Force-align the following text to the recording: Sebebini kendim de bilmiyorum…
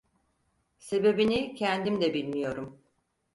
Sebebini 0.77 1.55
kendim 1.55 2.01
de 2.01 2.13
bilmiyorum… 2.13 2.79